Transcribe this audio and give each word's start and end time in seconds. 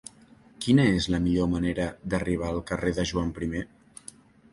Quina 0.65 0.85
és 0.93 1.07
la 1.15 1.19
millor 1.25 1.49
manera 1.51 1.85
d'arribar 2.13 2.47
al 2.53 2.63
carrer 2.71 2.95
de 3.01 3.07
Joan 3.11 3.31
I? 3.51 3.61